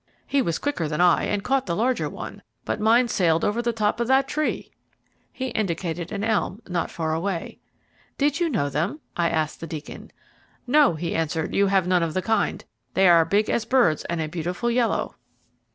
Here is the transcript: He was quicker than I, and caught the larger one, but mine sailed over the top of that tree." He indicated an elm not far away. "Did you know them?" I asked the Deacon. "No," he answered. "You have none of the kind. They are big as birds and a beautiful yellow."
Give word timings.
He 0.25 0.41
was 0.41 0.57
quicker 0.57 0.87
than 0.87 0.99
I, 0.99 1.25
and 1.25 1.43
caught 1.43 1.67
the 1.67 1.75
larger 1.75 2.09
one, 2.09 2.41
but 2.65 2.79
mine 2.79 3.07
sailed 3.07 3.45
over 3.45 3.61
the 3.61 3.71
top 3.71 3.99
of 3.99 4.07
that 4.07 4.27
tree." 4.27 4.71
He 5.31 5.49
indicated 5.49 6.11
an 6.11 6.23
elm 6.23 6.59
not 6.67 6.89
far 6.89 7.13
away. 7.13 7.59
"Did 8.17 8.39
you 8.39 8.49
know 8.49 8.67
them?" 8.67 8.99
I 9.15 9.29
asked 9.29 9.59
the 9.59 9.67
Deacon. 9.67 10.11
"No," 10.65 10.95
he 10.95 11.13
answered. 11.13 11.53
"You 11.53 11.67
have 11.67 11.85
none 11.85 12.01
of 12.01 12.15
the 12.15 12.21
kind. 12.23 12.65
They 12.95 13.07
are 13.07 13.23
big 13.25 13.47
as 13.47 13.63
birds 13.63 14.03
and 14.05 14.19
a 14.19 14.27
beautiful 14.27 14.71
yellow." 14.71 15.17